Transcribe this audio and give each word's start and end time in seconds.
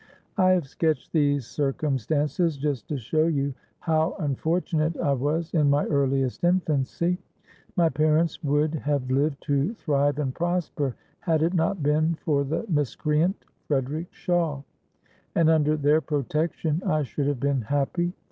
"I 0.35 0.49
have 0.53 0.67
sketched 0.67 1.11
these 1.11 1.45
circumstances 1.45 2.57
just 2.57 2.87
to 2.87 2.97
show 2.97 3.27
you 3.27 3.53
how 3.81 4.15
unfortunate 4.17 4.97
I 4.97 5.13
was 5.13 5.53
in 5.53 5.69
my 5.69 5.85
earliest 5.85 6.43
infancy. 6.43 7.19
My 7.75 7.87
parents 7.87 8.43
would 8.43 8.73
have 8.73 9.11
lived 9.11 9.43
to 9.43 9.75
thrive 9.75 10.17
and 10.17 10.33
prosper 10.33 10.95
had 11.19 11.43
it 11.43 11.53
not 11.53 11.83
been 11.83 12.15
for 12.15 12.43
the 12.43 12.65
miscreant 12.67 13.45
Frederick 13.67 14.11
Shawe; 14.11 14.63
and 15.35 15.51
under 15.51 15.77
their 15.77 16.01
protection 16.01 16.81
I 16.83 17.03
should 17.03 17.27
have 17.27 17.39
been 17.39 17.61
happy. 17.61 18.13